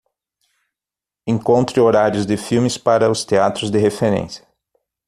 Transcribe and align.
Encontre 1.27 1.79
horários 1.79 2.25
de 2.25 2.35
filmes 2.35 2.75
para 2.75 3.11
os 3.11 3.23
teatros 3.23 3.69
de 3.69 3.77
referência. 3.77 4.43